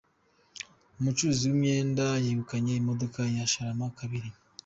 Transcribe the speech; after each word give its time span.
Umucuruzi 0.99 1.43
w’imyenda 1.49 2.05
yegukanye 2.25 2.73
imodoka 2.81 3.19
ya 3.35 3.45
Sharama 3.51 3.87
kabiri 3.99 4.29